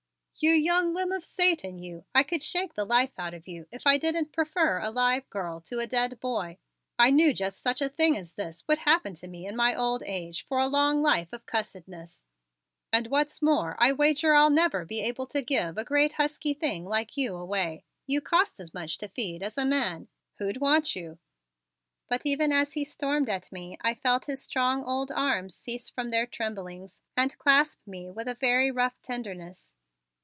[0.43, 2.03] "You young limb of Satan, you!
[2.15, 5.61] I could shake the life out of you if I didn't prefer a live girl
[5.61, 6.57] to a dead boy.
[6.97, 10.01] I knew just such a thing as this would happen to me in my old
[10.03, 12.23] age for a long life of cussedness.
[12.91, 16.85] And what's more, I'll wager I'll never be able to give a great husky thing
[16.85, 17.83] like you away.
[18.07, 20.07] You cost as much to feed as a man.
[20.39, 21.19] Who'd want you?"
[22.09, 26.09] But even as he stormed at me I felt his strong old arms cease from
[26.09, 29.75] their tremblings and clasp me with a very rough tenderness.